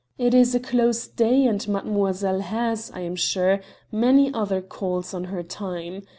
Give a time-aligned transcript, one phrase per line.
[0.17, 3.59] It is a close day and mademoiselle has, I am sure,
[3.91, 6.01] many other calls on her time.